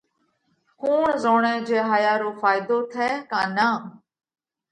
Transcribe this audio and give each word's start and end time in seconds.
ڪُوڻ 0.79 1.03
زوڻئه 1.23 1.55
جي 1.67 1.77
هايا 1.89 2.13
رو 2.21 2.29
ڦائيڌو 2.41 2.77
ٿئه 2.91 3.09
ڪا 3.31 3.41
نان؟ 3.55 3.81